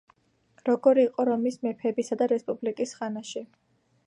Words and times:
როგორი 0.69 1.03
იყო 1.09 1.25
რომის 1.29 1.59
მეფეებისა 1.67 2.19
და 2.23 2.31
რესპუბლიკის 2.35 2.97
ხანაში? 3.03 3.47